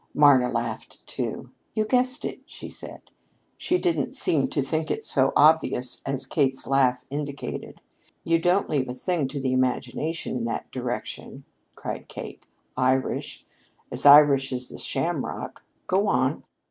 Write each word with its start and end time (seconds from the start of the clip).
Marna 0.15 0.49
laughed, 0.49 1.05
too. 1.05 1.51
"You 1.75 1.85
guessed 1.85 2.25
it?" 2.25 2.39
she 2.47 2.71
cried. 2.71 3.11
She 3.55 3.77
didn't 3.77 4.15
seem 4.15 4.47
to 4.47 4.63
think 4.63 4.89
it 4.89 5.05
so 5.05 5.31
obvious 5.35 6.01
as 6.07 6.25
Kate's 6.25 6.65
laugh 6.65 6.97
indicated. 7.11 7.81
"You 8.23 8.39
don't 8.39 8.67
leave 8.67 8.89
a 8.89 8.95
thing 8.95 9.27
to 9.27 9.39
the 9.39 9.53
imagination 9.53 10.37
in 10.37 10.45
that 10.45 10.71
direction," 10.71 11.43
Kate 11.79 12.07
cried. 12.09 12.39
"Irish? 12.75 13.45
As 13.91 14.07
Irish 14.07 14.51
as 14.51 14.69
the 14.69 14.79
shamrock! 14.79 15.63
Go 15.85 16.07
on." 16.07 16.45